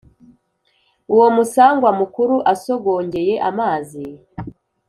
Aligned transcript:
Uwo 1.13 1.27
musangwa 1.35 1.89
mukuru 1.99 2.35
asogongeye 2.53 3.35
amazi 3.49 4.03